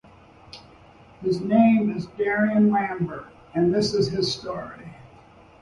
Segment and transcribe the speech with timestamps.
[1.21, 4.95] His name is Darien Lambert and this is his story.